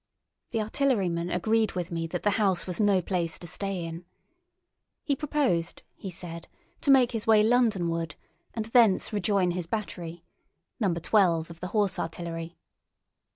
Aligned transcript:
The 0.49 0.61
artilleryman 0.61 1.29
agreed 1.29 1.73
with 1.73 1.91
me 1.91 2.07
that 2.07 2.23
the 2.23 2.31
house 2.41 2.65
was 2.65 2.79
no 2.81 3.03
place 3.03 3.37
to 3.37 3.45
stay 3.45 3.85
in. 3.85 4.03
He 5.03 5.15
proposed, 5.15 5.83
he 5.95 6.09
said, 6.09 6.47
to 6.81 6.89
make 6.89 7.11
his 7.11 7.27
way 7.27 7.43
Londonward, 7.43 8.15
and 8.55 8.65
thence 8.65 9.13
rejoin 9.13 9.51
his 9.51 9.67
battery—No. 9.67 10.91
12, 10.95 11.51
of 11.51 11.59
the 11.59 11.67
Horse 11.67 11.99
Artillery. 11.99 12.57